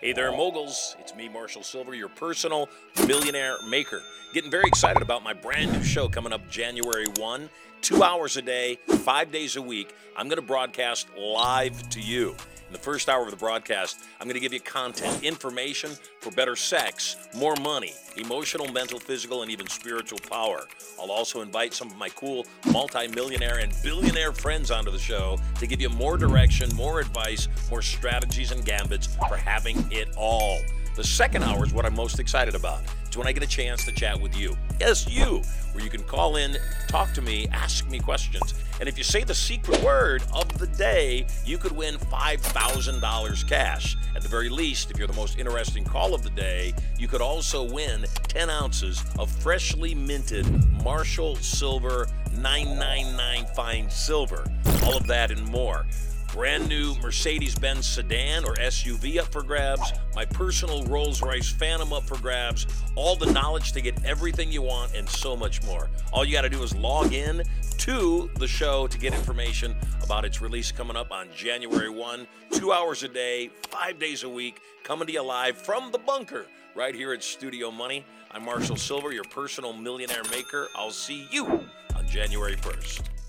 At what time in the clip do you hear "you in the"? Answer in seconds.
12.00-12.78